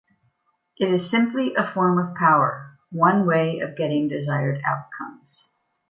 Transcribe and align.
It 0.79 0.91
is 0.91 1.07
simply 1.07 1.53
a 1.53 1.63
form 1.63 1.99
of 1.99 2.15
power, 2.15 2.79
one 2.89 3.27
way 3.27 3.59
of 3.59 3.75
getting 3.77 4.07
desired 4.07 4.59
outcomes. 4.65 5.47